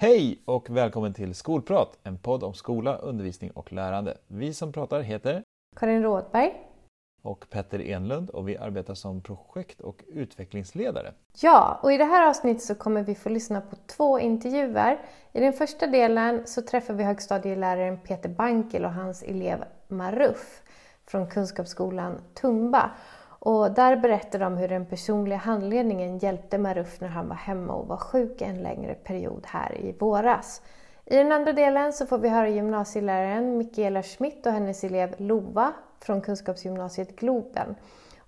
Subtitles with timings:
[0.00, 4.16] Hej och välkommen till Skolprat, en podd om skola, undervisning och lärande.
[4.26, 5.42] Vi som pratar heter
[5.76, 6.54] Karin Rådberg.
[7.22, 11.12] och Petter Enlund och vi arbetar som projekt och utvecklingsledare.
[11.40, 14.98] Ja, och i det här avsnittet så kommer vi få lyssna på två intervjuer.
[15.32, 20.62] I den första delen så träffar vi högstadieläraren Peter Bankel och hans elev Maruf
[21.06, 22.90] från Kunskapsskolan Tumba.
[23.38, 27.86] Och där berättar de hur den personliga handledningen hjälpte Maruf när han var hemma och
[27.86, 30.62] var sjuk en längre period här i våras.
[31.04, 35.72] I den andra delen så får vi höra gymnasieläraren Mikaela Schmidt och hennes elev Lova
[36.00, 37.74] från Kunskapsgymnasiet Globen.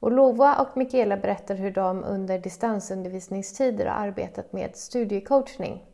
[0.01, 5.84] Och Lova och Mikaela berättar hur de under distansundervisningstider har arbetat med studiecoachning.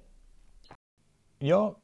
[1.39, 1.77] Ja,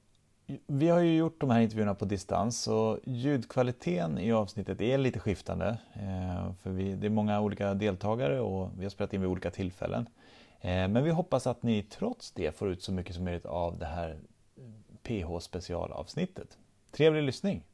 [0.66, 5.19] vi har ju gjort de här intervjuerna på distans och ljudkvaliteten i avsnittet är lite
[5.19, 5.78] skiftande.
[5.95, 9.51] Eh, för vi, det är många olika deltagare och vi har spelat in vid olika
[9.51, 10.06] tillfällen.
[10.61, 13.78] Eh, men vi hoppas att ni trots det får ut så mycket som möjligt av
[13.78, 14.19] det här
[14.56, 14.62] eh,
[15.02, 16.59] PH specialavsnittet.
[16.91, 17.64] Trevlig lyssning!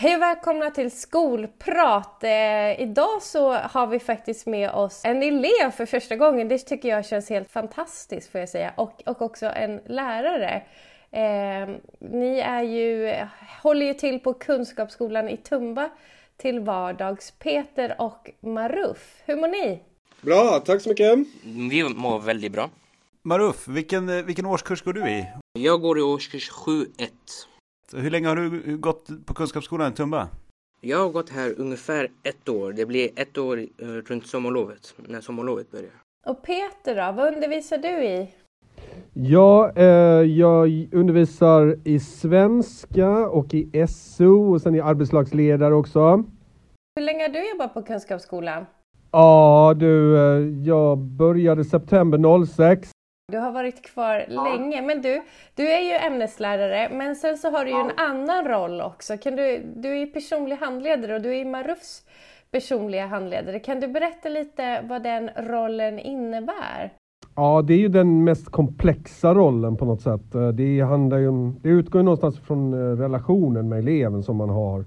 [0.00, 2.24] Hej och välkomna till Skolprat!
[2.24, 6.48] Eh, idag så har vi faktiskt med oss en elev för första gången.
[6.48, 8.72] Det tycker jag känns helt fantastiskt får jag säga.
[8.76, 10.62] Och, och också en lärare.
[11.10, 13.14] Eh, ni är ju,
[13.62, 15.90] håller ju till på Kunskapsskolan i Tumba
[16.36, 17.30] till vardags.
[17.30, 19.82] Peter och Maruf, hur mår ni?
[20.20, 21.18] Bra, tack så mycket.
[21.70, 22.70] Vi mår väldigt bra.
[23.22, 25.26] Maruf, vilken, vilken årskurs går du i?
[25.52, 26.86] Jag går i årskurs 7-1.
[27.96, 30.28] Hur länge har du gått på Kunskapsskolan i Tumba?
[30.80, 32.72] Jag har gått här ungefär ett år.
[32.72, 35.90] Det blir ett år eh, runt sommarlovet, när sommarlovet börjar.
[36.26, 38.30] Och Peter då, vad undervisar du i?
[39.12, 39.84] Ja, eh,
[40.22, 46.24] jag undervisar i svenska och i SO och sen är jag arbetslagsledare också.
[46.96, 48.66] Hur länge har du jobbat på Kunskapsskolan?
[49.12, 52.90] Ja du, eh, jag började september 06.
[53.32, 55.22] Du har varit kvar länge, men du,
[55.54, 59.16] du är ju ämneslärare, men sen så har du ju en annan roll också.
[59.16, 62.02] Kan du, du är ju personlig handledare och du är Marufs
[62.50, 63.58] personliga handledare.
[63.58, 66.92] Kan du berätta lite vad den rollen innebär?
[67.36, 70.34] Ja, det är ju den mest komplexa rollen på något sätt.
[70.34, 74.36] Eh, Det handlar ju om, det utgår ju någonstans från eh, relationen med eleven som
[74.36, 74.84] man har.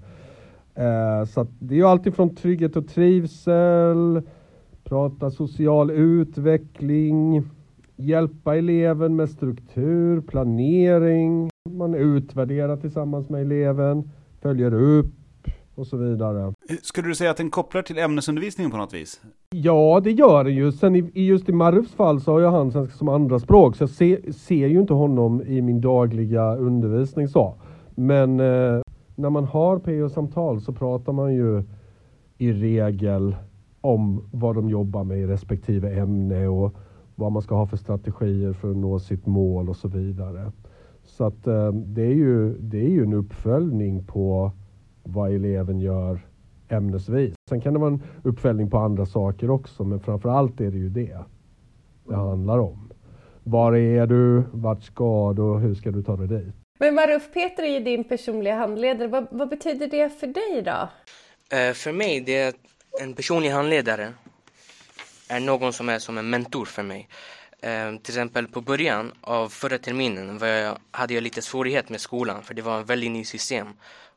[0.75, 4.21] Eh, Så att det är ju alltid från trygghet och trivsel,
[4.83, 7.43] prata social utveckling,
[8.05, 14.09] hjälpa eleven med struktur, planering, man utvärderar tillsammans med eleven,
[14.41, 15.13] följer upp
[15.75, 16.53] och så vidare.
[16.81, 19.21] Skulle du säga att den kopplar till ämnesundervisningen på något vis?
[19.49, 20.71] Ja, det gör det ju.
[20.71, 23.83] Sen i, just i Marufs fall så har jag han svenska som andra språk, så
[23.83, 27.55] jag se, ser ju inte honom i min dagliga undervisning så.
[27.95, 28.81] Men eh,
[29.15, 31.63] när man har PO-samtal så pratar man ju
[32.37, 33.35] i regel
[33.81, 36.75] om vad de jobbar med i respektive ämne och
[37.21, 40.51] vad man ska ha för strategier för att nå sitt mål och så vidare.
[41.03, 44.51] Så att eh, det är ju, det är ju en uppföljning på
[45.03, 46.19] vad eleven gör
[46.69, 47.33] ämnesvis.
[47.49, 50.77] Sen kan det vara en uppföljning på andra saker också, men framför allt är det
[50.77, 51.17] ju det
[52.07, 52.91] det handlar om.
[53.43, 54.43] Var är du?
[54.51, 55.41] Vart ska du?
[55.41, 56.55] Hur ska du ta dig dit?
[56.79, 59.07] Men Maruf, Peter är ju din personliga handledare.
[59.07, 60.89] Vad, vad betyder det för dig då?
[61.57, 62.53] Eh, för mig, det är
[63.01, 64.07] en personlig handledare
[65.31, 67.07] är någon som är som en mentor för mig.
[67.61, 72.01] Eh, till exempel på början av förra terminen var jag, hade jag lite svårighet med
[72.01, 73.67] skolan för det var en väldigt ny system.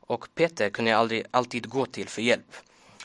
[0.07, 2.55] Och Peter kunde jag aldrig, alltid gå till för hjälp.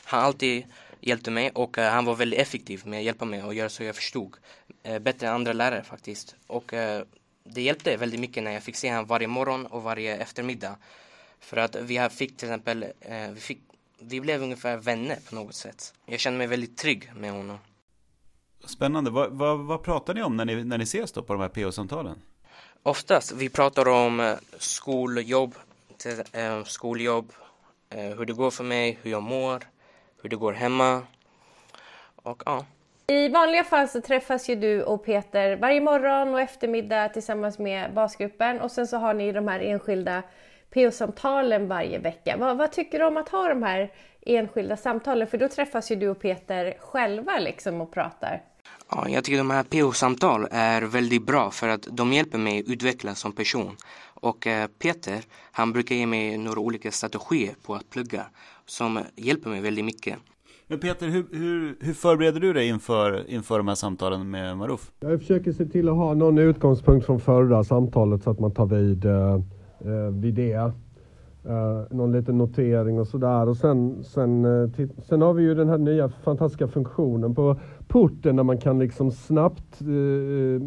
[0.03, 0.65] Han alltid
[0.99, 3.83] hjälpte mig och eh, han var väldigt effektiv med att hjälpa mig och göra så
[3.83, 4.35] jag förstod.
[4.83, 6.35] Eh, bättre än andra lärare faktiskt.
[6.47, 7.03] Och eh,
[7.43, 10.75] det hjälpte väldigt mycket när jag fick se honom varje morgon och varje eftermiddag.
[11.39, 13.59] För att vi fick till exempel, eh, vi, fick,
[13.99, 15.93] vi blev ungefär vänner på något sätt.
[16.05, 17.57] Jag kände mig väldigt trygg med honom.
[18.65, 19.11] Spännande.
[19.11, 21.49] Vad, vad, vad pratar ni om när ni, när ni ses då på de här
[21.49, 22.21] PO-samtalen?
[22.83, 25.55] Oftast vi pratar om eh, skoljobb,
[25.97, 27.31] till, eh, skoljobb,
[27.89, 29.63] eh, hur det går för mig, hur jag mår,
[30.21, 31.01] hur det går hemma.
[32.15, 32.65] Och ja,
[33.07, 37.93] I vanliga fall så träffas ju du och Peter varje morgon och eftermiddag tillsammans med
[37.93, 40.23] basgruppen och sen så har ni de här enskilda
[40.69, 42.35] PO-samtalen varje vecka.
[42.37, 43.91] Vad, vad tycker du om att ha de här
[44.21, 45.27] enskilda samtalen?
[45.27, 48.41] För då träffas ju du och Peter själva liksom och pratar.
[48.91, 52.69] Ja, jag tycker de här PO-samtal är väldigt bra för att de hjälper mig att
[52.69, 53.75] utvecklas som person.
[54.13, 55.19] Och eh, Peter,
[55.51, 58.25] han brukar ge mig några olika strategier på att plugga
[58.65, 60.15] som hjälper mig väldigt mycket.
[60.67, 64.91] Men Peter, hur, hur, hur förbereder du dig inför, inför de här samtalen med Maruf?
[64.99, 68.65] Jag försöker se till att ha någon utgångspunkt från förra samtalet så att man tar
[68.65, 69.33] vid, eh,
[69.79, 70.71] eh, vid det.
[71.45, 73.49] Uh, någon liten notering och sådär.
[73.49, 77.59] Och sen, sen, uh, sen har vi ju den här nya fantastiska funktionen på
[77.91, 80.61] porten där man kan liksom snabbt uh,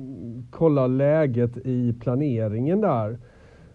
[0.50, 3.18] kolla läget i planeringen där.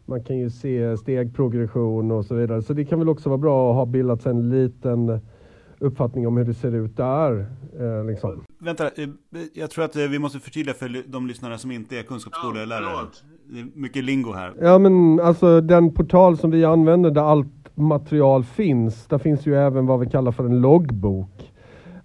[0.06, 2.62] Man kan ju se stegprogression och så vidare.
[2.62, 5.20] Så det kan väl också vara bra att ha bildat en liten
[5.80, 7.46] uppfattning om hur det ser ut där.
[8.08, 8.44] liksom.
[8.60, 8.90] Vänta,
[9.54, 12.84] jag tror att vi måste förtydliga för de lyssnare som inte är kunskapsskollärare.
[12.84, 13.08] Ja,
[13.50, 14.54] det är mycket lingo här.
[14.62, 19.56] Ja men alltså den portal som vi använder där allt material finns, där finns ju
[19.56, 21.52] även vad vi kallar för en loggbok.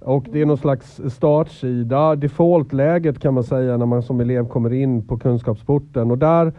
[0.05, 4.73] Och det är någon slags startsida, defaultläget kan man säga när man som elev kommer
[4.73, 6.53] in på kunskapsporten och där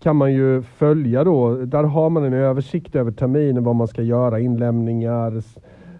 [0.00, 4.02] kan man ju följa då, där har man en översikt över terminen, vad man ska
[4.02, 5.42] göra, inlämningar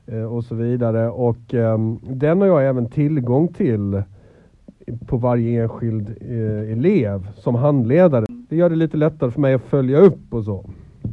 [0.07, 1.11] eh, och så vidare.
[1.11, 4.03] Och um, den har jag även tillgång till
[5.07, 8.25] på varje enskild eh, elev som handledare.
[8.49, 10.65] Det gör det lite lättare för mig att följa upp och så.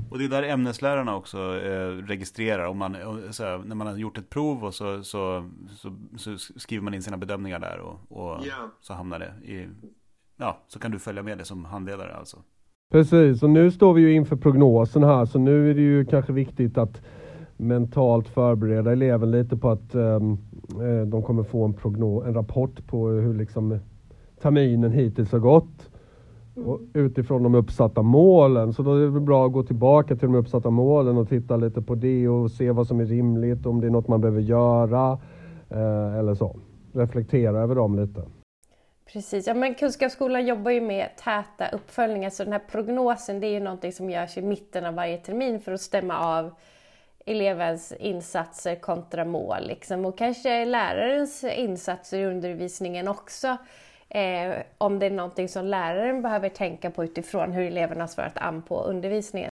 [0.09, 2.65] Och det är där ämneslärarna också eh, registrerar.
[2.65, 6.83] Om man, här, när man har gjort ett prov och så, så, så, så skriver
[6.83, 8.67] man in sina bedömningar där och, och yeah.
[8.81, 9.67] så hamnar det i,
[10.37, 12.37] ja, så kan du följa med det som handledare alltså.
[12.91, 16.33] Precis, och nu står vi ju inför prognosen här, så nu är det ju kanske
[16.33, 17.01] viktigt att
[17.57, 20.37] mentalt förbereda eleven lite på att um,
[21.07, 23.79] de kommer få en, prognos, en rapport på hur liksom
[24.41, 25.90] terminen hittills har gått.
[26.65, 28.73] Och utifrån de uppsatta målen.
[28.73, 31.81] Så då är det bra att gå tillbaka till de uppsatta målen och titta lite
[31.81, 35.19] på det och se vad som är rimligt, om det är något man behöver göra
[35.69, 36.59] eh, eller så.
[36.93, 38.21] Reflektera över dem lite.
[39.13, 43.51] Precis, ja, men Kunskapsskolan jobbar ju med täta uppföljningar så den här prognosen det är
[43.51, 46.51] ju någonting som görs i mitten av varje termin för att stämma av
[47.25, 49.67] elevens insatser kontra mål.
[49.67, 50.05] Liksom.
[50.05, 53.57] Och kanske lärarens insatser i undervisningen också.
[54.13, 58.61] Eh, om det är någonting som läraren behöver tänka på utifrån hur eleverna svarat an
[58.61, 59.51] på undervisningen.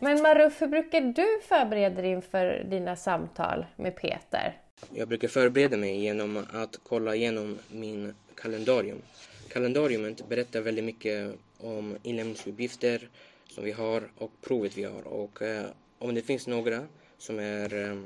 [0.00, 4.60] Men Maruf, hur brukar du förbereda dig inför dina samtal med Peter?
[4.90, 9.02] Jag brukar förbereda mig genom att kolla igenom min kalendarium.
[9.48, 13.08] Kalendariumet berättar väldigt mycket om inlämningsuppgifter,
[13.48, 15.08] som vi har och provet vi har.
[15.08, 15.66] Och eh,
[15.98, 16.86] om det finns några
[17.18, 17.96] som är, eh,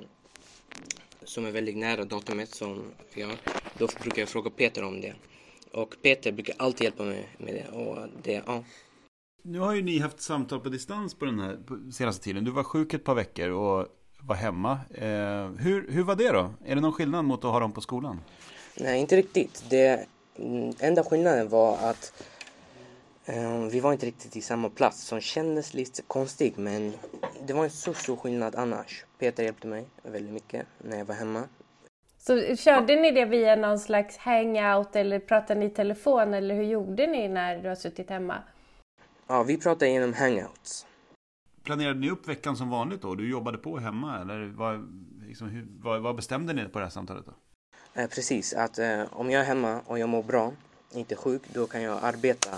[1.30, 2.82] som är väldigt nära datumet som
[3.14, 3.34] vi har,
[3.78, 5.14] då brukar jag fråga Peter om det.
[5.72, 7.78] Och Peter brukar alltid hjälpa mig med det.
[7.78, 8.64] Och det ja.
[9.42, 12.44] Nu har ju ni haft samtal på distans på den här på senaste tiden.
[12.44, 13.86] Du var sjuk ett par veckor och
[14.20, 14.78] var hemma.
[14.94, 16.54] Eh, hur, hur var det då?
[16.64, 18.20] Är det någon skillnad mot att ha dem på skolan?
[18.76, 19.64] Nej, inte riktigt.
[19.70, 20.06] Det
[20.36, 22.24] mm, enda skillnaden var att
[23.70, 26.92] vi var inte riktigt i samma plats som kändes lite konstig men
[27.46, 29.04] det var en så stor skillnad annars.
[29.18, 31.42] Peter hjälpte mig väldigt mycket när jag var hemma.
[32.18, 36.64] Så körde ni det via någon slags hangout eller pratade ni i telefon eller hur
[36.64, 38.42] gjorde ni när du har suttit hemma?
[39.26, 40.86] Ja, vi pratade genom hangouts.
[41.62, 43.14] Planerade ni upp veckan som vanligt då?
[43.14, 44.88] Du jobbade på hemma eller vad,
[45.26, 47.32] liksom, hur, vad, vad bestämde ni på det här samtalet då?
[48.00, 50.52] Eh, precis, att eh, om jag är hemma och jag mår bra,
[50.92, 52.50] inte sjuk, då kan jag arbeta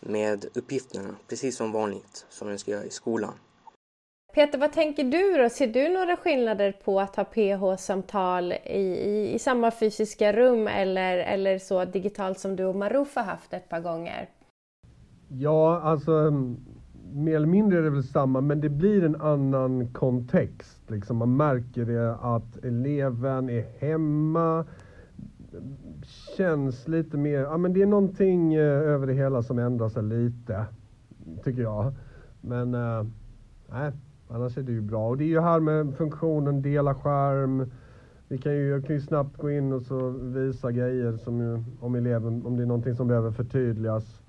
[0.00, 3.32] med uppgifterna precis som vanligt som jag ska göra i skolan.
[4.34, 5.48] Peter, vad tänker du då?
[5.48, 11.18] Ser du några skillnader på att ha PH-samtal i, i, i, samma fysiska rum eller,
[11.18, 14.28] eller så digitalt som du och Maruf har haft ett par gånger?
[15.28, 16.32] Ja, alltså
[17.12, 20.90] mer eller mindre är det väl samma, men det blir en annan kontext.
[20.90, 24.64] Liksom man märker det att eleven är hemma,
[26.36, 30.02] känns lite mer, ja men det är någonting eh, över det hela som ändrar sig
[30.02, 30.66] lite,
[31.44, 31.92] tycker jag.
[32.40, 33.06] Men eh,
[33.70, 33.92] nej,
[34.28, 35.08] annars är det ju bra.
[35.08, 37.70] Och det är ju här med funktionen dela skärm.
[38.28, 41.64] Vi kan ju, jag kan ju snabbt gå in och så visa grejer som ju,
[41.80, 44.22] om eleven, om det är någonting som behöver förtydligas.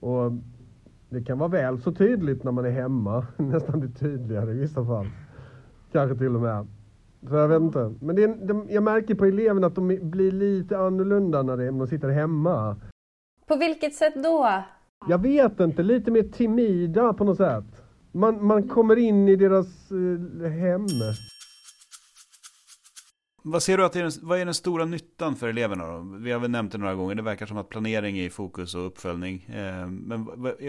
[0.00, 0.32] Och
[1.08, 4.84] det kan vara väl så tydligt när man är hemma, nästan det tydligare i vissa
[4.84, 5.06] fall.
[5.92, 6.66] Kanske till och med.
[7.28, 7.94] Så jag vet inte.
[8.00, 12.08] Men det, de, jag märker på eleverna att de blir lite annorlunda när de sitter
[12.08, 12.76] hemma.
[13.46, 14.62] På vilket sätt då?
[15.08, 17.64] Jag vet inte, lite mer timida på något sätt.
[18.12, 20.86] Man, man kommer in i deras eh, hem.
[23.46, 26.18] Vad ser du att är den, vad är den stora nyttan för eleverna då?
[26.18, 28.74] Vi har väl nämnt det några gånger, det verkar som att planering är i fokus
[28.74, 29.46] och uppföljning.
[29.48, 30.24] Eh, men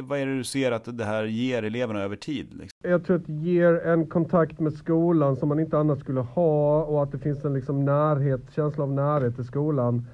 [0.07, 2.53] vad, är det du ser att det här ger eleverna över tid?
[2.53, 2.89] Liksom?
[2.89, 6.83] Jag tror att det ger en kontakt med skolan som man inte annars skulle ha
[6.83, 10.07] och att det finns en liksom närhet, känsla av närhet till skolan.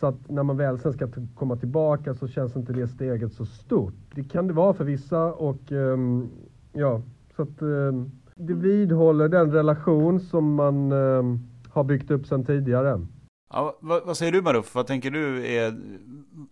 [0.00, 3.46] Så att när man väl sen ska komma tillbaka så känns inte det steget så
[3.46, 3.94] stort.
[4.14, 6.28] Det kan det vara för vissa och ehm,
[6.72, 7.02] ja,
[7.36, 13.06] så att ehm, det vidhåller den relation som man ehm, har byggt upp sedan tidigare.
[13.50, 14.74] Ja, vad, vad, säger du Maruf?
[14.74, 15.74] Vad tänker du är,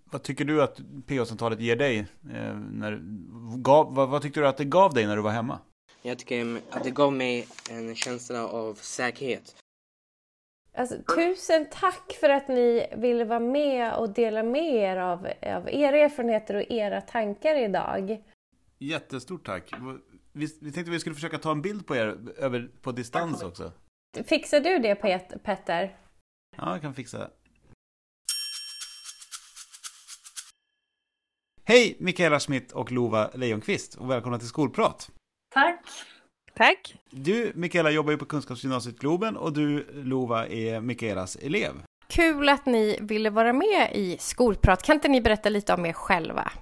[0.05, 1.99] vad tycker du att PO-samtalet ger dig?
[2.35, 3.03] Eh, när,
[3.57, 5.59] gav, vad, vad tyckte du att det gav dig när du var hemma?
[6.03, 9.57] Jag tycker att det gav mig en känsla av säkerhet.
[10.75, 15.69] Alltså, tusen tack för att ni ville vara med och dela med er av, av
[15.69, 18.23] era erfarenheter och era tankar idag.
[18.79, 19.73] Jättestort tack.
[20.33, 23.73] Vi, vi tänkte vi skulle försöka ta en bild på er över, på distans också.
[24.21, 24.95] Fixar du det
[25.45, 25.97] Petter?
[26.57, 27.31] Ja, jag kan fixa.
[31.65, 35.11] Hej Mikaela Schmidt och Lova Leijonqvist och välkomna till Skolprat.
[35.55, 35.81] Tack.
[36.55, 36.95] Tack.
[37.11, 41.73] Du Mikaela jobbar ju på Kunskapsgymnasiet Globen och du Lova är Mikaelas elev.
[42.07, 44.83] Kul att ni ville vara med i Skolprat.
[44.83, 46.53] Kan inte ni berätta lite om er själva?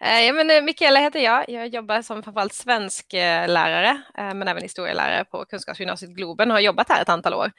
[0.00, 1.48] Eh, ja, men eh, Mikaela heter jag.
[1.48, 6.60] Jag jobbar som framförallt svensk lärare, eh, men även historielärare på Kunskapsgymnasiet Globen och har
[6.60, 7.52] jobbat här ett antal år.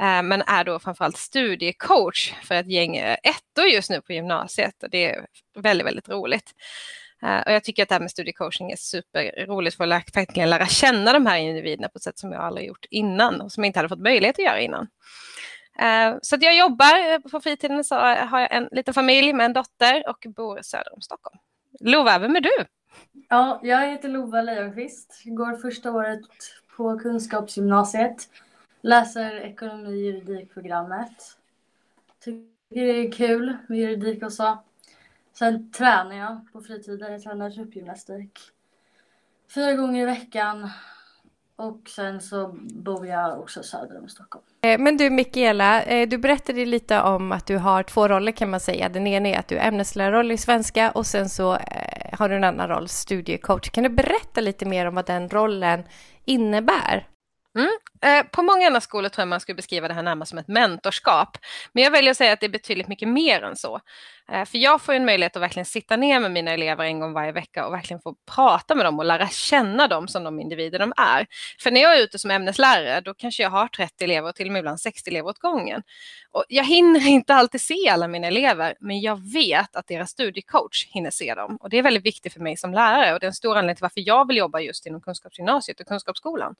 [0.00, 5.10] Men är då framförallt studiecoach för ett gäng ettor just nu på gymnasiet och det
[5.10, 6.52] är väldigt, väldigt roligt.
[7.46, 11.12] Och jag tycker att det här med studiecoaching är superroligt för att verkligen lära känna
[11.12, 13.78] de här individerna på ett sätt som jag aldrig gjort innan och som jag inte
[13.78, 14.88] hade fått möjlighet att göra innan.
[15.78, 19.52] Eh, så jag jobbar eh, på fritiden så har jag en liten familj med en
[19.52, 21.38] dotter och bor söder om Stockholm.
[21.80, 22.66] Lova, vem är du?
[23.28, 25.22] Ja, jag heter Lova Leijonqvist.
[25.24, 26.20] Går första året
[26.76, 28.28] på Kunskapsgymnasiet.
[28.80, 31.36] Läser ekonomi och juridikprogrammet.
[32.24, 34.58] Tycker det är kul med juridik och så.
[35.32, 37.12] Sen tränar jag på fritiden.
[37.12, 38.38] Jag tränar truppgymnastik.
[39.54, 40.70] Fyra gånger i veckan.
[41.56, 44.44] Och sen så bor jag också söder om Stockholm.
[44.62, 48.50] Eh, men du Mikaela, eh, du berättade lite om att du har två roller kan
[48.50, 48.88] man säga.
[48.88, 52.36] Den ena är att du är ämneslärarroll i svenska och sen så eh, har du
[52.36, 53.70] en annan roll, studiecoach.
[53.70, 55.84] Kan du berätta lite mer om vad den rollen
[56.24, 57.08] innebär?
[57.58, 57.70] Mm.
[58.02, 60.48] Eh, på många andra skolor tror jag man skulle beskriva det här närmast som ett
[60.48, 61.38] mentorskap.
[61.72, 63.80] Men jag väljer att säga att det är betydligt mycket mer än så.
[64.32, 67.12] Eh, för jag får en möjlighet att verkligen sitta ner med mina elever en gång
[67.12, 70.78] varje vecka och verkligen få prata med dem och lära känna dem som de individer
[70.78, 71.26] de är.
[71.60, 74.46] För när jag är ute som ämneslärare då kanske jag har 30 elever och till
[74.46, 75.82] och med ibland 60 elever åt gången.
[76.30, 80.86] Och jag hinner inte alltid se alla mina elever men jag vet att deras studiecoach
[80.86, 81.56] hinner se dem.
[81.60, 83.76] Och det är väldigt viktigt för mig som lärare och det är en stor anledning
[83.76, 86.54] till varför jag vill jobba just inom kunskapsgymnasiet och kunskapsskolan.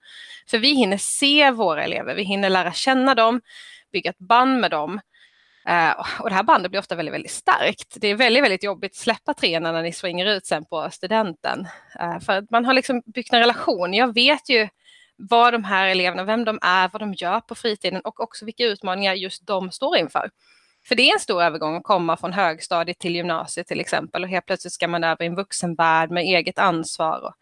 [0.50, 3.40] För vi hinner se våra elever, vi hinner lära känna dem,
[3.92, 5.00] bygga ett band med dem
[5.68, 7.96] Uh, och det här bandet blir ofta väldigt, väldigt starkt.
[8.00, 11.68] Det är väldigt, väldigt jobbigt att släppa treorna när ni svänger ut sen på studenten.
[12.00, 13.94] Uh, för att man har liksom byggt en relation.
[13.94, 14.68] Jag vet ju
[15.16, 18.64] vad de här eleverna, vem de är, vad de gör på fritiden och också vilka
[18.64, 20.30] utmaningar just de står inför.
[20.88, 24.28] För det är en stor övergång att komma från högstadiet till gymnasiet till exempel och
[24.28, 27.20] helt plötsligt ska man över i en vuxenvärld med eget ansvar.
[27.20, 27.34] Och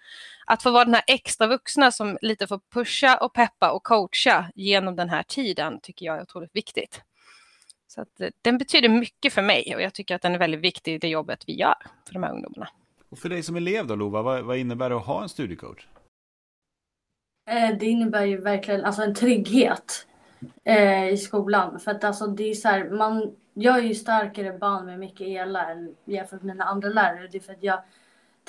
[0.47, 4.50] att få vara den här extra vuxna som lite får pusha och peppa och coacha
[4.55, 7.02] genom den här tiden tycker jag är otroligt viktigt.
[7.95, 10.61] Så att, eh, den betyder mycket för mig och jag tycker att den är väldigt
[10.61, 11.75] viktig i det jobbet vi gör
[12.07, 12.69] för de här ungdomarna.
[13.09, 15.87] Och för dig som elev då Lova, vad, vad innebär det att ha en studiecoach?
[17.51, 20.07] Eh, det innebär ju verkligen alltså en trygghet
[20.65, 21.81] eh, i skolan.
[21.81, 25.67] För att alltså det är så här, man, jag är ju starkare band med Mikaela
[26.05, 27.29] jämfört med mina andra lärare.
[27.33, 27.83] Det är för att jag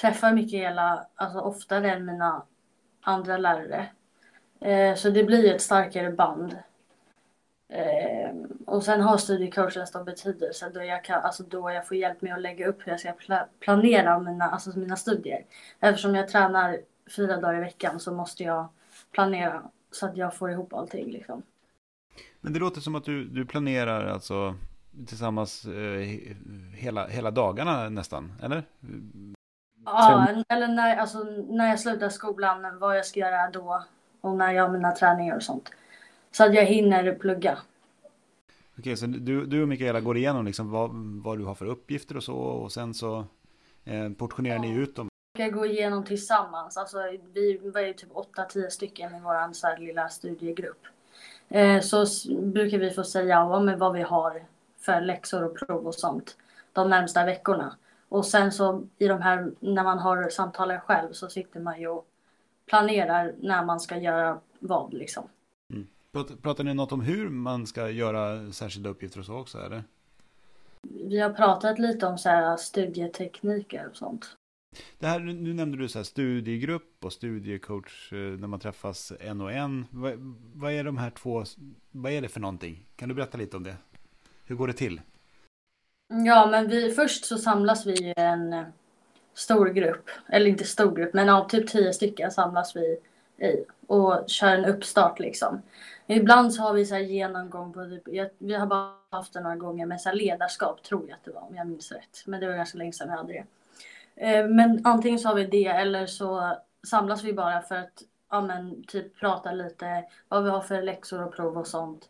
[0.01, 2.43] träffar Mikaela alltså, oftare än mina
[3.01, 3.87] andra lärare.
[4.61, 6.57] Eh, så det blir ett starkare band.
[7.69, 12.21] Eh, och sen har studiecoachen stor betydelse då jag, kan, alltså då jag får hjälp
[12.21, 15.45] med att lägga upp hur jag ska pla planera mina, alltså mina studier.
[15.79, 16.79] Eftersom jag tränar
[17.15, 18.67] fyra dagar i veckan så måste jag
[19.11, 21.11] planera så att jag får ihop allting.
[21.11, 21.43] Liksom.
[22.41, 24.55] Men det låter som att du, du planerar alltså
[25.07, 25.99] tillsammans eh,
[26.75, 28.63] hela, hela dagarna nästan, eller?
[29.85, 33.83] Ja, eller när, alltså, när jag slutar skolan, vad jag ska göra då
[34.21, 35.71] och när jag har mina träningar och sånt.
[36.33, 37.57] Så att jag hinner plugga.
[38.79, 40.89] Okej, så du, du och Mikaela går igenom liksom vad,
[41.23, 43.25] vad du har för uppgifter och så och sen så
[43.85, 44.61] eh, portionerar ja.
[44.61, 45.07] ni ut dem?
[45.33, 46.77] Vi ska gå igenom tillsammans.
[46.77, 46.97] Alltså,
[47.33, 50.81] vi var ju typ 8-10 stycken i vår så här lilla studiegrupp.
[51.49, 52.05] Eh, så
[52.41, 54.43] brukar vi få säga vad, vad vi har
[54.79, 56.37] för läxor och prov och sånt
[56.73, 57.75] de närmsta veckorna.
[58.09, 61.87] Och sen så i de här, när man har samtalen själv så sitter man ju
[61.87, 62.07] och
[62.65, 65.23] planerar när man ska göra vad liksom.
[66.41, 69.57] Pratar ni något om hur man ska göra särskilda uppgifter och så också?
[69.57, 69.83] Eller?
[70.81, 74.37] Vi har pratat lite om så här studietekniker och sånt.
[74.99, 79.41] Det här, nu nämnde du så här studiegrupp och studiecoach eh, när man träffas en
[79.41, 79.85] och en.
[79.91, 80.13] Vad,
[80.53, 81.43] vad, är de här två,
[81.91, 82.85] vad är det för någonting?
[82.95, 83.75] Kan du berätta lite om det?
[84.45, 85.01] Hur går det till?
[86.25, 88.63] Ja, men vi, först så samlas vi i en eh,
[89.33, 90.09] stor grupp.
[90.29, 92.97] Eller inte stor grupp, men av typ tio stycken samlas vi
[93.37, 95.61] i och kör en uppstart liksom.
[96.07, 99.55] Ibland så har vi så här genomgång på typ, vi har bara haft det några
[99.55, 102.23] gånger med så ledarskap tror jag att det var om jag minns rätt.
[102.25, 103.45] Men det var ganska länge sedan vi hade det.
[104.15, 106.57] Eh, men antingen så har vi det eller så
[106.87, 111.23] samlas vi bara för att ja, men, typ prata lite vad vi har för läxor
[111.23, 112.09] och prov och sånt.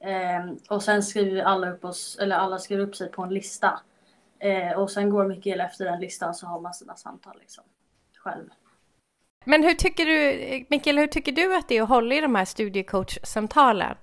[0.00, 3.34] Eh, och sen skriver vi alla upp oss, eller alla skriver upp sig på en
[3.34, 3.80] lista.
[4.38, 7.64] Eh, och sen går Mikael efter den listan så har man sina samtal liksom
[8.16, 8.48] själv.
[9.44, 12.34] Men hur tycker du, Mikael, hur tycker du att det är att hålla i de
[12.34, 13.96] här studiecoach-samtalen?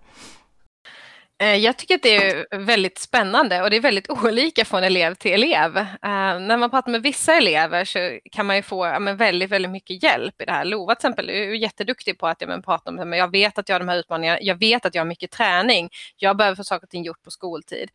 [1.39, 5.15] Eh, jag tycker att det är väldigt spännande och det är väldigt olika från elev
[5.15, 5.77] till elev.
[5.77, 9.72] Uh, när man pratar med vissa elever så kan man ju få ja, väldigt, väldigt
[9.72, 10.65] mycket hjälp i det här.
[10.65, 13.70] Lova till exempel är jätteduktig på att ja, men, prata om det, jag vet att
[13.70, 16.63] jag har de här utmaningarna, jag vet att jag har mycket träning, jag behöver få
[16.63, 17.89] saker och ting gjort på skoltid.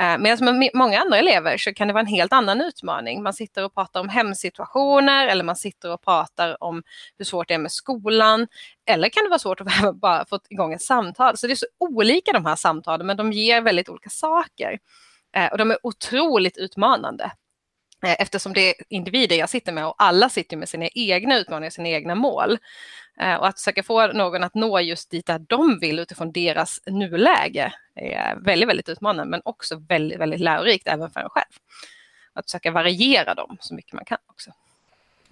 [0.00, 3.22] Uh, Medan med många andra elever så kan det vara en helt annan utmaning.
[3.22, 6.82] Man sitter och pratar om hemsituationer eller man sitter och pratar om
[7.18, 8.46] hur svårt det är med skolan
[8.86, 11.36] eller kan det vara svårt att bara få igång ett samtal.
[11.36, 14.78] Så det är så olika de här samtalen, men de ger väldigt olika saker.
[15.36, 17.32] Eh, och de är otroligt utmanande.
[18.04, 21.70] Eh, eftersom det är individer jag sitter med och alla sitter med sina egna utmaningar,
[21.70, 22.58] sina egna mål.
[23.20, 26.80] Eh, och att försöka få någon att nå just dit där de vill utifrån deras
[26.86, 31.52] nuläge är väldigt, väldigt utmanande, men också väldigt, väldigt lärorikt även för en själv.
[32.32, 34.50] Att försöka variera dem så mycket man kan också.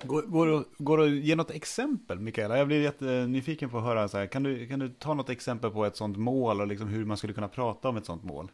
[0.03, 2.59] Går, går, går det att ge något exempel, Mikaela?
[2.59, 4.27] Jag blir jättenyfiken på att höra, så här.
[4.27, 7.17] Kan, du, kan du ta något exempel på ett sånt mål och liksom hur man
[7.17, 8.51] skulle kunna prata om ett sånt mål?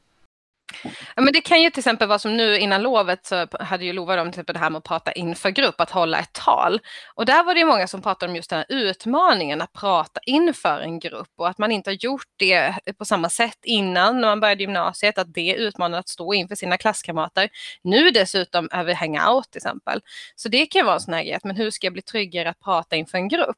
[1.16, 3.92] Ja, men det kan ju till exempel vara som nu innan lovet så hade ju
[3.92, 6.80] Lova dem till exempel det här med att prata inför grupp, att hålla ett tal.
[7.14, 10.20] Och där var det ju många som pratade om just den här utmaningen att prata
[10.26, 14.28] inför en grupp och att man inte har gjort det på samma sätt innan när
[14.28, 17.48] man började gymnasiet, att det är utmanande att stå inför sina klasskamrater.
[17.82, 20.00] Nu dessutom över hangout till exempel.
[20.36, 22.60] Så det kan vara en sån här grej, men hur ska jag bli tryggare att
[22.60, 23.56] prata inför en grupp?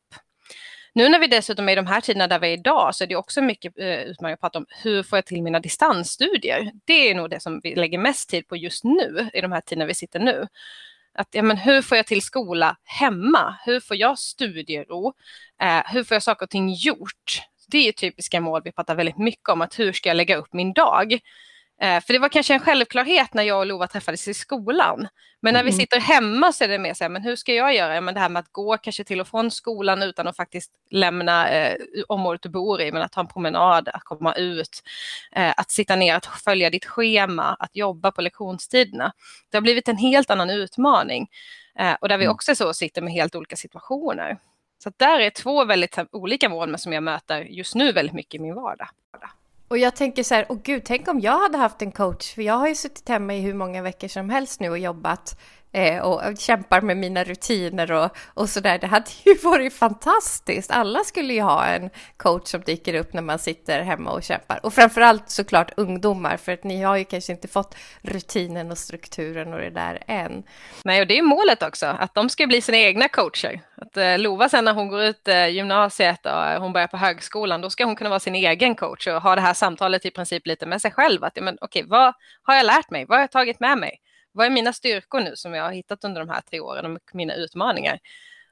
[0.95, 3.09] Nu när vi dessutom är i de här tiderna där vi är idag så är
[3.09, 6.73] det också mycket eh, utmaningar att prata om hur får jag till mina distansstudier?
[6.85, 9.61] Det är nog det som vi lägger mest tid på just nu i de här
[9.61, 10.47] tiderna vi sitter nu.
[11.15, 13.57] Att, ja, men hur får jag till skola hemma?
[13.65, 15.13] Hur får jag studiero?
[15.63, 17.43] Eh, hur får jag saker och ting gjort?
[17.69, 20.53] Det är typiska mål vi pratar väldigt mycket om, att hur ska jag lägga upp
[20.53, 21.19] min dag?
[21.83, 25.09] Eh, för det var kanske en självklarhet när jag och Lova träffades i skolan.
[25.40, 25.81] Men när vi mm.
[25.81, 28.01] sitter hemma så är det mer så här, men hur ska jag göra?
[28.01, 31.51] Men det här med att gå kanske till och från skolan utan att faktiskt lämna
[31.51, 31.77] eh,
[32.09, 34.83] området du bor i, men att ta en promenad, att komma ut,
[35.33, 39.12] eh, att sitta ner, att följa ditt schema, att jobba på lektionstiderna.
[39.51, 41.29] Det har blivit en helt annan utmaning
[41.79, 42.35] eh, och där vi mm.
[42.35, 44.38] också så sitter med helt olika situationer.
[44.85, 48.38] Så där är två väldigt olika mål som jag möter just nu väldigt mycket i
[48.38, 48.88] min vardag.
[49.73, 52.43] Och jag tänker så här, åh gud, tänk om jag hade haft en coach, för
[52.43, 55.39] jag har ju suttit hemma i hur många veckor som helst nu och jobbat.
[55.75, 58.79] Eh, och kämpar med mina rutiner och, och där.
[58.79, 60.71] Det hade ju varit fantastiskt.
[60.71, 64.61] Alla skulle ju ha en coach som dyker upp när man sitter hemma och kämpar.
[64.63, 69.53] Och framförallt såklart ungdomar, för att ni har ju kanske inte fått rutinen och strukturen
[69.53, 70.43] och det där än.
[70.85, 73.61] Nej, och det är målet också, att de ska bli sina egna coacher.
[73.77, 76.97] Att eh, Lova sen när hon går ut eh, gymnasiet och eh, hon börjar på
[76.97, 80.11] högskolan, då ska hon kunna vara sin egen coach och ha det här samtalet i
[80.11, 81.25] princip lite med sig själv.
[81.25, 83.05] Att, men, okej, vad har jag lärt mig?
[83.05, 84.02] Vad har jag tagit med mig?
[84.33, 87.14] Vad är mina styrkor nu som jag har hittat under de här tre åren och
[87.14, 87.99] mina utmaningar?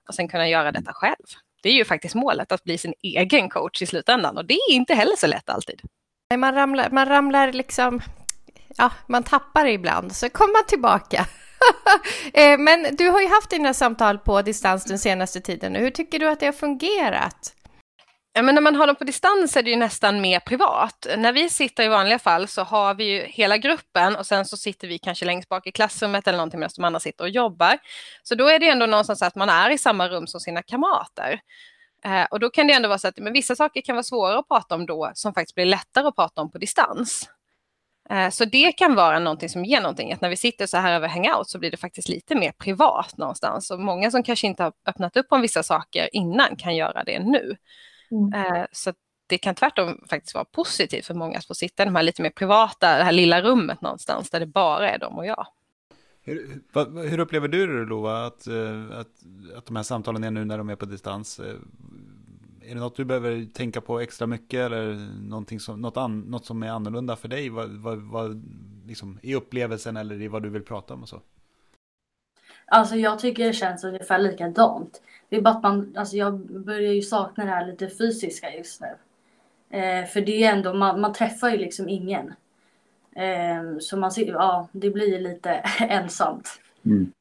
[0.08, 1.26] Och sen kunna göra detta själv.
[1.62, 4.72] Det är ju faktiskt målet, att bli sin egen coach i slutändan och det är
[4.72, 5.80] inte heller så lätt alltid.
[6.36, 8.00] Man ramlar, man ramlar liksom,
[8.76, 11.26] ja, man tappar ibland, så kommer man tillbaka.
[12.34, 15.74] Eh, men du har ju haft dina samtal på distans den senaste tiden.
[15.74, 17.54] Hur tycker du att det har fungerat?
[18.32, 21.06] Ja, men när man har dem på distans är det ju nästan mer privat.
[21.18, 24.56] När vi sitter i vanliga fall så har vi ju hela gruppen och sen så
[24.56, 27.78] sitter vi kanske längst bak i klassrummet eller någonting medan de andra sitter och jobbar.
[28.22, 31.40] Så då är det ändå någonstans att man är i samma rum som sina kamrater.
[32.04, 34.38] Eh, och då kan det ändå vara så att men vissa saker kan vara svårare
[34.38, 37.28] att prata om då som faktiskt blir lättare att prata om på distans.
[38.10, 40.92] Eh, så det kan vara någonting som ger någonting, att när vi sitter så här
[40.92, 43.70] över hangout så blir det faktiskt lite mer privat någonstans.
[43.70, 47.18] Och många som kanske inte har öppnat upp om vissa saker innan kan göra det
[47.18, 47.56] nu.
[48.10, 48.32] Mm.
[48.32, 48.92] Eh, så
[49.26, 52.22] det kan tvärtom faktiskt vara positivt för många att få sitta i de här lite
[52.22, 55.46] mer privata, det här lilla rummet någonstans där det bara är de och jag.
[56.22, 56.62] Hur,
[57.08, 59.08] hur upplever du det Lova, att, eh, att,
[59.56, 61.40] att de här samtalen är nu när de är på distans?
[61.40, 61.54] Eh,
[62.62, 66.46] är det något du behöver tänka på extra mycket eller någonting som, något, an, något
[66.46, 67.48] som är annorlunda för dig?
[67.48, 68.42] Vad, vad, vad,
[68.86, 71.20] liksom, I upplevelsen eller i vad du vill prata om och så?
[72.66, 75.02] Alltså jag tycker det känns ungefär likadant.
[75.30, 78.80] Det är bara att man, alltså jag börjar ju sakna det här lite fysiska just
[78.80, 78.96] nu.
[79.78, 82.34] Eh, för det är ändå, man, man träffar ju liksom ingen.
[83.12, 86.60] Eh, så man ser, ja, det blir lite ensamt.
[86.84, 87.12] Mm.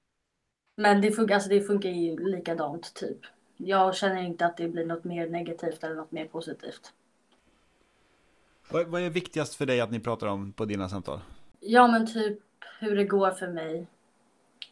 [0.77, 3.17] Men det funkar, alltså det funkar ju likadant typ.
[3.57, 6.93] Jag känner inte att det blir något mer negativt eller något mer positivt.
[8.71, 11.19] Vad, vad är viktigast för dig att ni pratar om på dina samtal?
[11.59, 12.39] Ja men typ
[12.79, 13.87] hur det går för mig.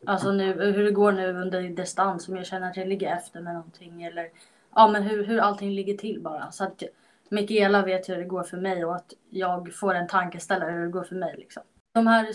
[0.06, 3.42] Alltså nu, hur det går nu under distans, om jag känner att jag ligger efter
[3.42, 4.30] med någonting eller
[4.76, 6.52] ja, men hur, hur allting ligger till bara.
[6.52, 6.84] Så att
[7.30, 10.92] Mikaela vet hur det går för mig och att jag får en tankeställare hur det
[10.92, 11.36] går för mig.
[11.38, 11.64] Liksom.
[11.94, 12.28] De, här,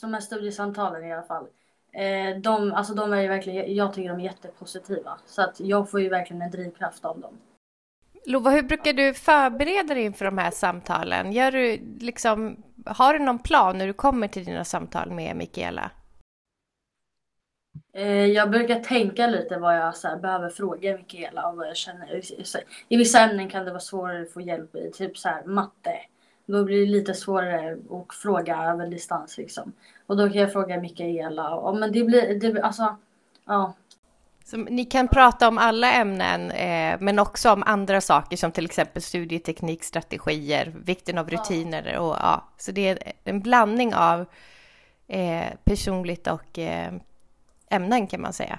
[0.00, 1.46] de här studiesamtalen i alla fall.
[1.92, 5.18] Eh, de, alltså de är ju verkligen, jag tycker de är jättepositiva.
[5.26, 7.38] Så att jag får ju verkligen en drivkraft av dem.
[8.26, 11.32] Lova, hur brukar du förbereda dig inför de här samtalen?
[11.32, 15.90] Gör du liksom, har du någon plan när du kommer till dina samtal med Mikaela?
[17.92, 21.76] Eh, jag brukar tänka lite vad jag så här, behöver fråga Mikaela och vad jag
[21.76, 22.22] känner.
[22.88, 25.92] I vissa ämnen kan det vara svårare att få hjälp i, typ så här matte.
[26.46, 29.72] Då blir det lite svårare att fråga över distans liksom.
[30.06, 31.54] Och då kan jag fråga Mikaela.
[31.54, 32.96] Och, men det blir, det, alltså,
[33.46, 33.74] ja.
[34.44, 38.64] Så ni kan prata om alla ämnen, eh, men också om andra saker som till
[38.64, 44.26] exempel studieteknik, strategier, vikten av rutiner och ja, så det är en blandning av
[45.08, 46.92] eh, personligt och eh,
[47.70, 48.58] ämnen kan man säga.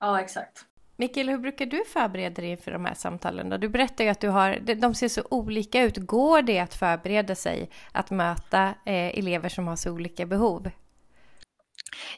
[0.00, 0.66] Ja, exakt.
[0.96, 3.48] Mikael, hur brukar du förbereda dig inför de här samtalen?
[3.48, 3.56] Då?
[3.56, 5.96] Du berättar ju att du har, de ser så olika ut.
[5.96, 10.70] Går det att förbereda sig att möta eh, elever som har så olika behov?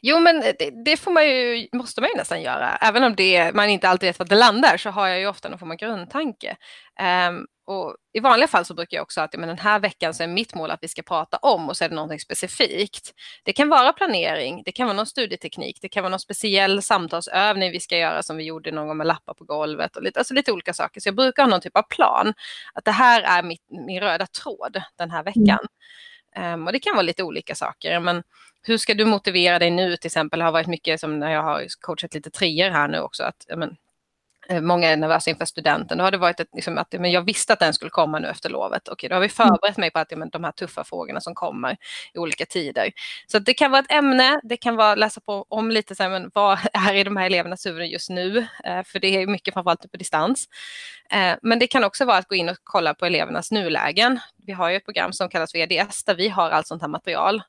[0.01, 2.77] Jo, men det, det, får man ju, måste man ju nästan göra.
[2.81, 5.49] Även om det, man inte alltid vet var det landar så har jag ju ofta
[5.49, 6.57] någon form av grundtanke.
[7.29, 10.23] Um, och I vanliga fall så brukar jag också att men den här veckan så
[10.23, 13.13] är mitt mål att vi ska prata om och så är det någonting specifikt.
[13.43, 17.71] Det kan vara planering, det kan vara någon studieteknik, det kan vara någon speciell samtalsövning
[17.71, 20.33] vi ska göra som vi gjorde någon gång med lappar på golvet och lite, alltså
[20.33, 21.01] lite olika saker.
[21.01, 22.33] Så jag brukar ha någon typ av plan.
[22.73, 25.59] Att det här är mitt, min röda tråd den här veckan.
[26.35, 26.53] Mm.
[26.53, 27.99] Um, och det kan vara lite olika saker.
[27.99, 28.23] Men
[28.61, 30.39] hur ska du motivera dig nu till exempel?
[30.39, 33.23] Det har varit mycket som när jag har coachat lite trier här nu också.
[33.23, 33.75] Att, men,
[34.61, 35.97] många är nervösa inför studenten.
[35.97, 38.27] Då har det varit ett, liksom, att men jag visste att den skulle komma nu
[38.27, 38.87] efter lovet.
[38.87, 39.35] Okej, då har vi mm.
[39.35, 41.77] förberett mig på att men, de här tuffa frågorna som kommer
[42.13, 42.91] i olika tider.
[43.27, 46.09] Så det kan vara ett ämne, det kan vara läsa på om lite så här,
[46.09, 48.37] men vad är i de här elevernas huvuden just nu?
[48.63, 50.45] Eh, för det är mycket framförallt på distans.
[51.11, 54.19] Eh, men det kan också vara att gå in och kolla på elevernas nulägen.
[54.45, 57.35] Vi har ju ett program som kallas VDS där vi har allt sånt här material
[57.35, 57.41] Eh,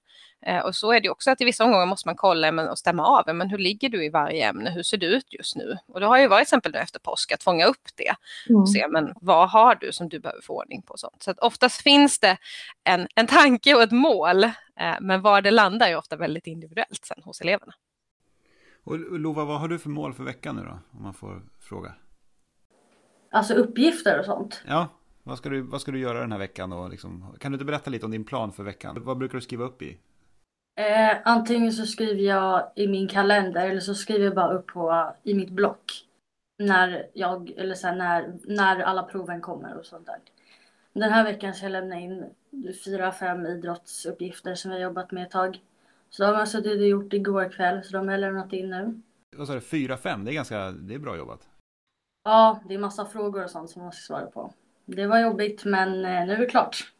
[0.64, 3.34] och så är det också att i vissa omgångar måste man kolla och stämma av,
[3.34, 5.78] men hur ligger du i varje ämne, hur ser det ut just nu?
[5.86, 8.14] Och det har ju varit exempel nu efter påsk att fånga upp det
[8.48, 8.60] mm.
[8.60, 10.96] och se, men vad har du som du behöver få ordning på?
[10.96, 11.22] Sånt.
[11.22, 12.36] Så att oftast finns det
[12.84, 14.50] en, en tanke och ett mål, eh,
[15.00, 17.72] men var det landar är ofta väldigt individuellt sen hos eleverna.
[18.84, 21.94] Och Lova, vad har du för mål för veckan nu då, om man får fråga?
[23.30, 24.62] Alltså uppgifter och sånt?
[24.66, 24.88] Ja,
[25.26, 26.72] vad ska du, vad ska du göra den här veckan?
[26.72, 29.04] Och liksom, kan du inte berätta lite om din plan för veckan?
[29.04, 29.98] Vad brukar du skriva upp i?
[30.80, 35.12] Eh, antingen så skriver jag i min kalender eller så skriver jag bara upp på,
[35.22, 35.92] i mitt block.
[36.58, 40.18] När jag, eller så här, när, när alla proven kommer och sånt där.
[40.92, 42.24] Den här veckan ska jag lämna in
[42.84, 45.60] fyra, fem idrottsuppgifter som jag jobbat med ett tag.
[46.10, 48.70] Så de har jag suttit och gjort igår kväll, så de har jag lämnat in
[48.70, 49.00] nu.
[49.36, 50.24] Vad sa du, fyra, fem?
[50.24, 51.48] Det är ganska, det är bra jobbat.
[52.24, 54.52] Ja, det är massa frågor och sånt som man ska svara på.
[54.86, 56.92] Det var jobbigt, men eh, nu är det klart.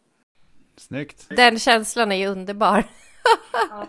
[0.77, 1.27] Snyggt.
[1.29, 2.85] Den känslan är ju underbar.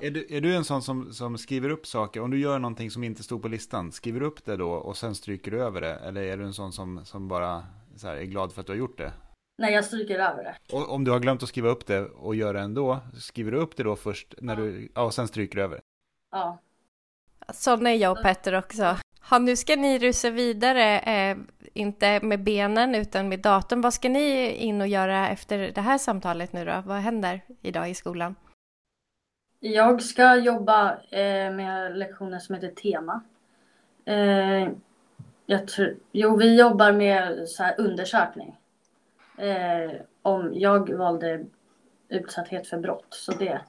[0.01, 2.91] är, du, är du en sån som, som skriver upp saker, om du gör någonting
[2.91, 5.95] som inte stod på listan, skriver upp det då och sen stryker du över det?
[5.95, 7.63] Eller är du en sån som, som bara
[8.03, 9.13] här, är glad för att du har gjort det?
[9.57, 10.55] Nej, jag stryker över det.
[10.71, 13.57] Och om du har glömt att skriva upp det och gör det ändå, skriver du
[13.57, 14.61] upp det då först när ja.
[14.61, 15.81] du, ja, och sen stryker du över?
[16.31, 16.61] Ja.
[17.53, 18.97] Sådana är jag och Petter också
[19.29, 21.37] ha, nu ska ni rusa vidare, eh,
[21.73, 23.81] inte med benen utan med datorn.
[23.81, 26.83] Vad ska ni in och göra efter det här samtalet nu då?
[26.85, 28.35] Vad händer idag i skolan?
[29.59, 33.21] Jag ska jobba eh, med lektioner som heter Tema.
[34.05, 34.69] Eh,
[35.45, 38.55] jag tror, jo, vi jobbar med så här undersökning.
[39.37, 41.45] Eh, om jag valde
[42.09, 43.61] utsatthet för brott, så det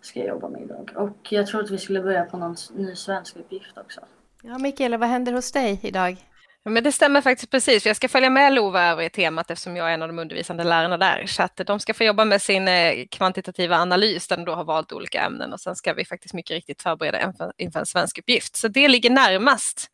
[0.00, 0.90] ska jag jobba med idag.
[0.96, 4.00] Och jag tror att vi skulle börja på någon ny svensk uppgift också.
[4.42, 6.16] Ja, Mikaela, vad händer hos dig idag?
[6.62, 7.86] Ja, men det stämmer faktiskt precis.
[7.86, 10.64] Jag ska följa med Lova över i temat eftersom jag är en av de undervisande
[10.64, 11.26] lärarna där.
[11.26, 14.64] Så att de ska få jobba med sin eh, kvantitativa analys där de då har
[14.64, 18.56] valt olika ämnen och sen ska vi faktiskt mycket riktigt förbereda inför en svensk uppgift.
[18.56, 19.90] Så det ligger närmast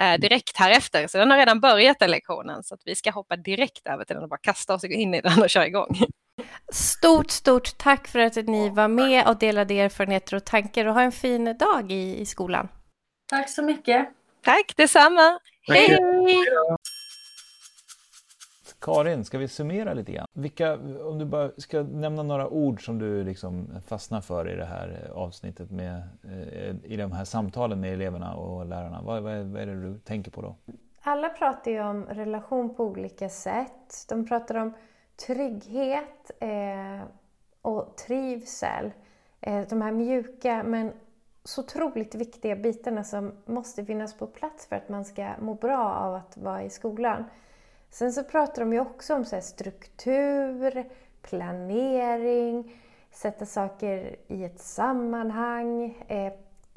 [0.00, 1.06] eh, direkt här efter.
[1.06, 4.14] Så den har redan börjat den lektionen så att vi ska hoppa direkt över till
[4.14, 5.98] den och bara kasta oss in i den och köra igång.
[6.72, 11.02] Stort, stort tack för att ni var med och delade erfarenheter och tankar och ha
[11.02, 12.68] en fin dag i, i skolan.
[13.28, 14.08] Tack så mycket.
[14.44, 15.38] Tack detsamma.
[15.68, 15.98] Hej!
[18.80, 20.26] Karin, ska vi summera lite grann?
[20.32, 24.64] Vilka, om du bara ska nämna några ord som du liksom fastnar för i det
[24.64, 29.02] här avsnittet med, eh, i de här samtalen med eleverna och lärarna.
[29.02, 30.56] Vad, vad, vad är det du tänker på då?
[31.02, 34.06] Alla pratar ju om relation på olika sätt.
[34.08, 34.74] De pratar om
[35.26, 37.02] trygghet eh,
[37.62, 38.92] och trivsel.
[39.40, 40.92] Eh, de här mjuka men
[41.46, 45.94] så otroligt viktiga bitarna som måste finnas på plats för att man ska må bra
[45.94, 47.24] av att vara i skolan.
[47.90, 50.84] Sen så pratar de ju också om så struktur,
[51.22, 52.80] planering,
[53.10, 56.04] sätta saker i ett sammanhang.
[56.08, 56.32] Eh,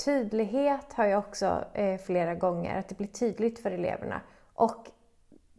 [0.05, 4.21] tydlighet har jag också eh, flera gånger, att det blir tydligt för eleverna.
[4.53, 4.91] Och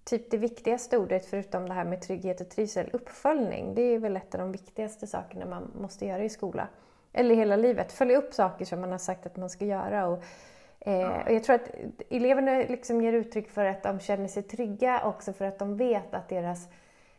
[0.04, 3.74] typ det viktigaste ordet, förutom det här med trygghet och trivsel, uppföljning.
[3.74, 6.66] Det är väl ett av de viktigaste sakerna man måste göra i skolan.
[7.12, 7.92] Eller hela livet.
[7.92, 10.06] Följa upp saker som man har sagt att man ska göra.
[10.06, 10.22] Och,
[10.80, 11.70] eh, och jag tror att
[12.10, 16.14] eleverna liksom ger uttryck för att de känner sig trygga också för att de vet
[16.14, 16.68] att deras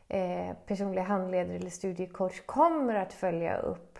[0.07, 3.99] eh, personliga handledare eller studiecoach kommer att följa upp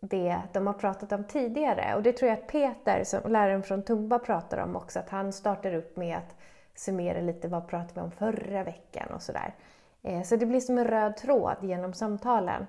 [0.00, 1.94] det de har pratat om tidigare.
[1.94, 4.98] Och det tror jag att Peter, som läraren från Tumba, pratar om också.
[4.98, 6.36] Att han startar upp med att
[6.74, 9.54] summera lite vad pratade vi om förra veckan och sådär.
[10.02, 12.66] Eh, så det blir som en röd tråd genom samtalen.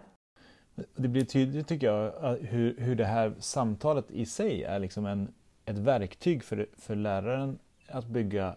[0.95, 5.33] Det blir tydligt tycker jag hur, hur det här samtalet i sig är liksom en,
[5.65, 8.55] ett verktyg för, för läraren att bygga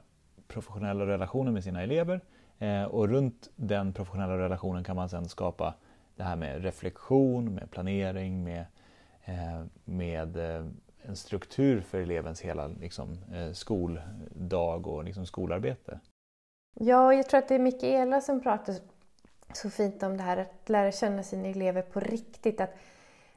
[0.48, 2.20] professionella relationer med sina elever.
[2.58, 5.74] Eh, och runt den professionella relationen kan man sedan skapa
[6.16, 8.66] det här med reflektion, med planering, med,
[9.24, 10.66] eh, med eh,
[11.02, 16.00] en struktur för elevens hela liksom, eh, skoldag och liksom, skolarbete.
[16.74, 18.74] Ja, jag tror att det är Mikaela som pratar
[19.56, 22.60] så fint om det här att lära känna sina elever på riktigt.
[22.60, 22.76] Att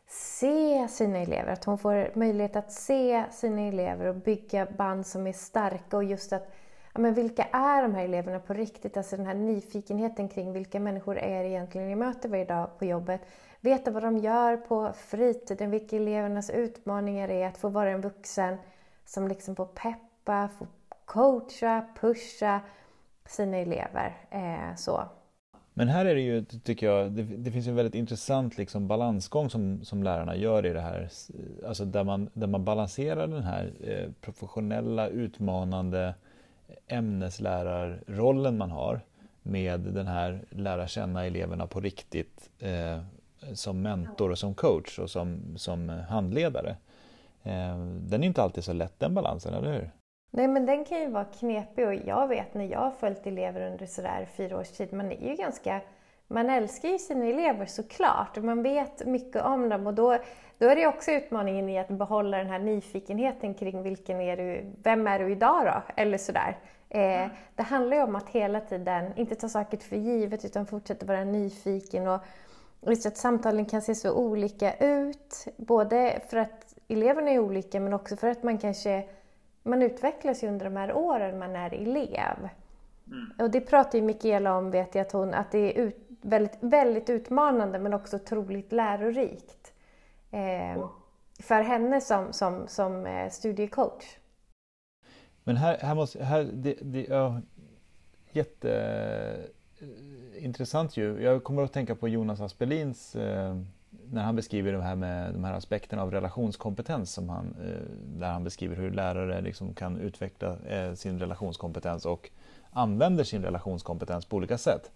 [0.07, 5.27] se sina elever, att hon får möjlighet att se sina elever och bygga band som
[5.27, 6.51] är starka och just att
[6.93, 8.97] ja, men vilka är de här eleverna på riktigt?
[8.97, 12.85] Alltså den här nyfikenheten kring vilka människor är det egentligen jag möter varje dag på
[12.85, 13.21] jobbet.
[13.61, 18.57] Veta vad de gör på fritiden, vilka elevernas utmaningar är att få vara en vuxen
[19.05, 20.67] som liksom får peppa, får
[21.05, 22.61] coacha, pusha
[23.25, 24.17] sina elever.
[24.29, 25.03] Eh, så.
[25.73, 29.49] Men här är det ju, tycker jag, det, det finns en väldigt intressant liksom balansgång
[29.49, 31.09] som, som lärarna gör i det här.
[31.67, 36.13] Alltså där man, där man balanserar den här eh, professionella, utmanande
[36.87, 39.01] ämneslärarrollen man har
[39.43, 43.01] med den här lära känna eleverna på riktigt eh,
[43.53, 46.75] som mentor och som coach och som, som handledare.
[47.43, 49.91] Eh, den är inte alltid så lätt den balansen, eller hur?
[50.35, 53.71] Nej men den kan ju vara knepig och jag vet när jag har följt elever
[53.71, 55.81] under sådär fyra års tid, man är ju ganska
[56.27, 60.17] man älskar ju sina elever såklart och man vet mycket om dem och då,
[60.57, 64.65] då är det också utmaningen i att behålla den här nyfikenheten kring vilken är du,
[64.83, 66.01] vem är du idag då?
[66.01, 66.57] Eller sådär.
[66.89, 71.05] Eh, det handlar ju om att hela tiden inte ta saker för givet utan fortsätta
[71.05, 72.21] vara nyfiken och
[72.81, 75.47] just att samtalen kan se så olika ut.
[75.57, 79.03] Både för att eleverna är olika men också för att man kanske
[79.63, 82.49] man utvecklas ju under de här åren man är elev.
[83.07, 83.31] Mm.
[83.39, 86.57] Och det pratar ju Mikaela om, vet jag, att, hon, att det är ut, väldigt,
[86.59, 89.73] väldigt utmanande men också otroligt lärorikt.
[90.31, 90.85] Eh,
[91.39, 94.17] för henne som, som, som eh, studiecoach.
[95.43, 97.41] Men här, här måste, här, det, det, ja,
[98.31, 101.23] jätteintressant ju.
[101.23, 103.57] Jag kommer att tänka på Jonas Aspelins eh,
[104.13, 108.31] när han beskriver det här med de här aspekterna av relationskompetens som han, eh, där
[108.31, 112.29] han beskriver hur lärare liksom kan utveckla eh, sin relationskompetens och
[112.71, 114.91] använder sin relationskompetens på olika sätt.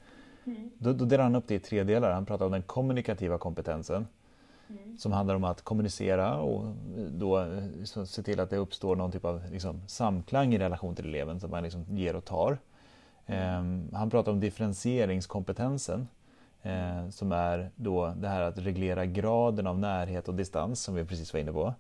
[0.46, 0.70] Mm.
[0.78, 2.12] Då, då delar han upp det i tre delar.
[2.12, 4.08] Han pratar om den kommunikativa kompetensen
[4.70, 4.98] mm.
[4.98, 6.76] som handlar om att kommunicera och
[7.12, 7.46] då
[8.06, 11.52] se till att det uppstår någon typ av liksom, samklang i relation till eleven som
[11.52, 12.58] man liksom ger och tar.
[13.30, 13.90] Mm.
[13.94, 16.08] han pratar om differentieringskompetensen
[16.68, 21.06] eh, som är då det här att reglera graden av närhet och distans som vi
[21.06, 21.74] precis var inne på.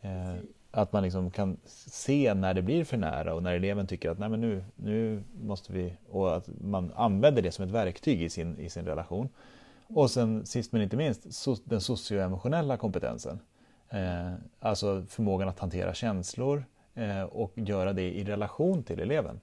[0.00, 0.34] Eh,
[0.70, 4.18] att man liksom kan se när det blir för nära och när eleven tycker att
[4.18, 5.96] Nej, men nu, nu måste vi...
[6.10, 9.28] Och att man använder det som ett verktyg i sin, i sin relation.
[9.86, 13.38] Och sen sist men inte minst so, den socioemotionella kompetensen.
[13.88, 19.40] Eh, alltså förmågan att hantera känslor eh, och göra det i relation till eleven.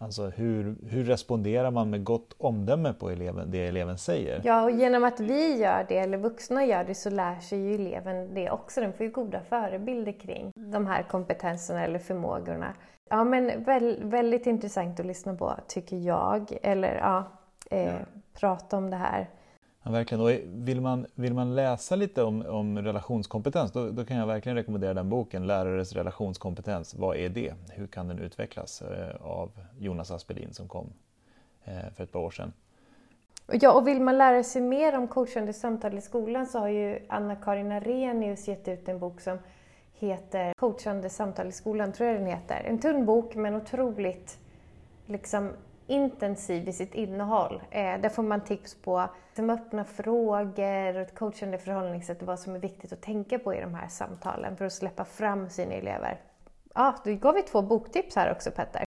[0.00, 4.40] Alltså hur, hur responderar man med gott omdöme på eleven, det eleven säger?
[4.44, 7.74] Ja, och genom att vi gör det, eller vuxna gör det, så lär sig ju
[7.74, 8.80] eleven det också.
[8.80, 12.74] Den får ju goda förebilder kring de här kompetenserna eller förmågorna.
[13.10, 16.58] Ja, men väl, väldigt intressant att lyssna på, tycker jag.
[16.62, 17.32] Eller ja,
[17.70, 17.94] eh,
[18.40, 19.28] prata om det här.
[19.88, 20.20] Ja, verkligen.
[20.24, 24.56] Och vill, man, vill man läsa lite om, om relationskompetens då, då, kan jag verkligen
[24.56, 26.94] rekommendera den boken, Lärares relationskompetens.
[26.94, 27.54] Vad är det?
[27.70, 28.82] Hur kan den utvecklas?
[28.82, 30.92] Eh, av Jonas Aspelin som kom
[31.64, 32.52] eh, för ett par år sedan.
[33.52, 36.98] Ja, och vill man lära sig mer om coachande samtal i skolan så har ju
[37.08, 39.38] Anna-Karin Arrhenius gett ut en bok som
[39.92, 42.62] heter Coachande samtal i skolan, tror jag den heter.
[42.64, 44.38] En tunn bok men otroligt
[45.06, 45.52] liksom
[45.88, 47.62] intensiv i sitt innehåll.
[47.70, 52.40] Eh, där får man tips på som öppna frågor och ett coachande förhållningssätt och vad
[52.40, 55.72] som är viktigt att tänka på i de här samtalen för att släppa fram sina
[55.72, 56.20] elever.
[56.74, 58.84] Ja, du gav vi två boktips här också Petter.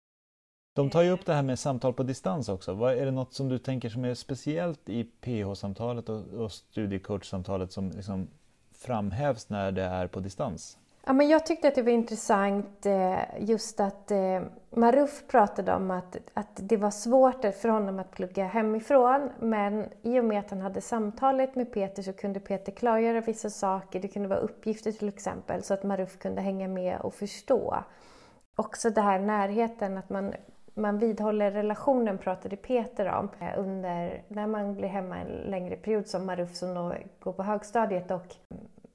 [0.76, 2.74] De tar ju upp det här med samtal på distans också.
[2.74, 7.72] Vad, är det något som du tänker som är speciellt i PH-samtalet och, och studiecoach-samtalet
[7.72, 8.28] som liksom
[8.72, 10.78] framhävs när det är på distans?
[11.08, 15.90] Ja, men jag tyckte att det var intressant eh, just att eh, Maruf pratade om
[15.90, 20.50] att, att det var svårt för honom att plugga hemifrån men i och med att
[20.50, 24.00] han hade samtalet med Peter så kunde Peter klargöra vissa saker.
[24.00, 27.76] Det kunde vara uppgifter till exempel så att Maruf kunde hänga med och förstå.
[28.56, 30.32] Också det här närheten, att man,
[30.74, 36.06] man vidhåller relationen pratade Peter om eh, under när man blir hemma en längre period
[36.06, 38.36] som Maruf som då går på högstadiet och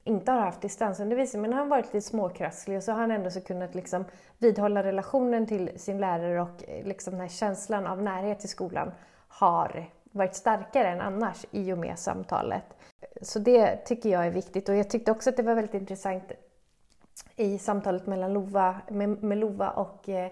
[0.03, 3.31] inte har haft distansundervisning men han har varit lite småkrasslig och så har han ändå
[3.31, 4.05] så kunnat liksom
[4.37, 8.91] vidhålla relationen till sin lärare och eh, liksom den här känslan av närhet till skolan
[9.27, 12.63] har varit starkare än annars i och med samtalet.
[13.21, 16.31] Så det tycker jag är viktigt och jag tyckte också att det var väldigt intressant
[17.35, 20.31] i samtalet mellan Lova, med, med Lova och, eh,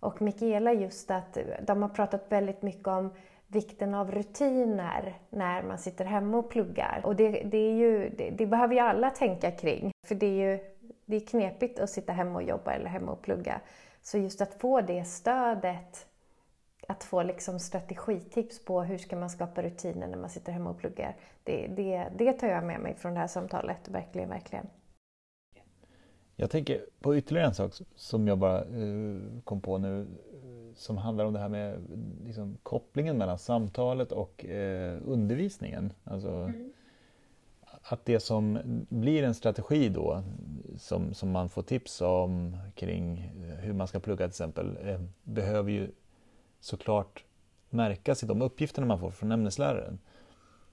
[0.00, 3.10] och Mikaela just att de har pratat väldigt mycket om
[3.48, 7.00] vikten av rutiner när man sitter hemma och pluggar.
[7.04, 9.92] Och det, det, är ju, det, det, behöver ju alla tänka kring.
[10.06, 10.60] För det är ju
[11.04, 13.60] det är knepigt att sitta hemma och jobba eller hemma och plugga.
[14.02, 16.06] Så just att få det stödet,
[16.88, 20.78] att få liksom strategitips på hur ska man skapa rutiner när man sitter hemma och
[20.78, 21.16] pluggar.
[21.44, 24.66] Det, det, det tar jag med mig från det här samtalet, verkligen, verkligen.
[26.36, 30.06] Jag tänker på ytterligare en sak som jag bara eh, kom på nu
[30.76, 31.78] som handlar om det här med
[32.24, 35.92] liksom, kopplingen mellan samtalet och eh, undervisningen.
[36.04, 36.72] Alltså, mm.
[37.82, 40.22] Att det som blir en strategi då,
[40.78, 45.70] som, som man får tips om kring hur man ska plugga till exempel, eh, behöver
[45.70, 45.90] ju
[46.60, 47.24] såklart
[47.70, 49.98] märkas i de uppgifterna man får från ämnesläraren.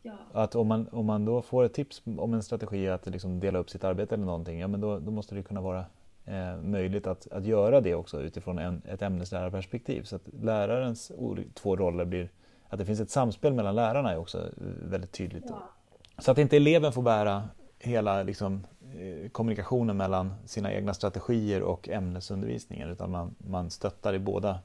[0.06, 0.14] Ja.
[0.34, 3.60] Att om man, om man då får ett tips om en strategi att liksom dela
[3.60, 5.86] upp sitt arbete eller någonting, ja men då, då måste det kunna vara
[6.26, 10.04] eh, möjligt att, att göra det också utifrån en, ett ämneslärarperspektiv.
[10.04, 11.12] Så att lärarens
[11.54, 12.30] två roller blir,
[12.70, 14.50] att det finns ett samspel mellan lärarna är också
[14.90, 15.46] väldigt tydligt.
[15.48, 15.70] Ja.
[16.18, 17.44] Så att inte eleven får bära
[17.80, 18.68] hela liksom,
[19.00, 24.60] eh, kommunikationen mellan sina egna strategier och ämnesundervisningen utan man, man stöttar i båda,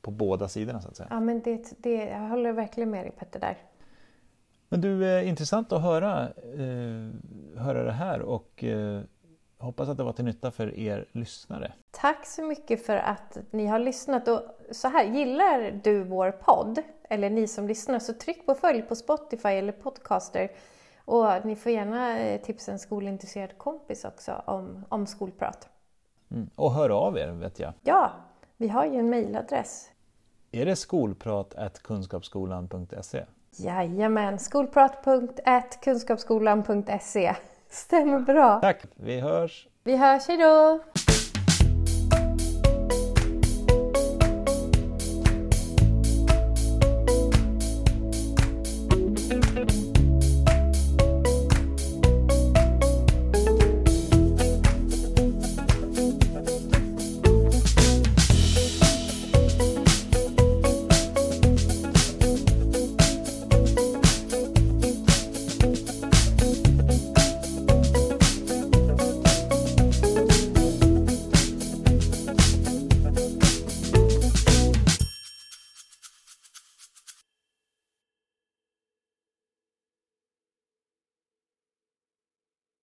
[0.00, 1.08] på båda sidorna så att säga.
[1.10, 3.56] Ja men det, det, jag håller verkligen med dig Petter där.
[4.74, 7.10] Men du, eh, intressant att höra, eh,
[7.56, 9.00] höra det här och eh,
[9.58, 11.72] hoppas att det var till nytta för er lyssnare.
[11.90, 14.28] Tack så mycket för att ni har lyssnat.
[14.28, 18.82] Och så här, gillar du vår podd, eller ni som lyssnar, så tryck på följ
[18.82, 20.50] på Spotify eller Podcaster.
[21.04, 25.68] Och ni får gärna tipsa en skolintresserad kompis också om, om skolprat.
[26.30, 26.50] Mm.
[26.54, 27.72] Och hör av er, vet jag.
[27.82, 28.12] Ja,
[28.56, 29.90] vi har ju en mejladress.
[30.52, 33.24] Är det skolprat.kunskapsskolan.se?
[33.56, 37.34] Jajamän, skolprat.kunskapsskolan.se
[37.70, 38.60] Stämmer bra.
[38.60, 39.68] Tack, vi hörs.
[39.84, 40.80] Vi hörs, hejdå!